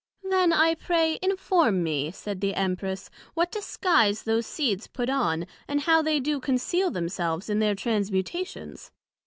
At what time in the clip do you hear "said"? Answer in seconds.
2.09-2.41